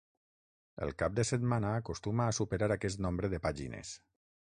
El 0.85 0.93
cap 1.01 1.17
de 1.19 1.27
setmana 1.33 1.75
acostuma 1.83 2.29
a 2.29 2.35
superar 2.41 2.73
aquest 2.79 3.07
nombre 3.09 3.35
de 3.37 3.45
pàgines. 3.49 3.97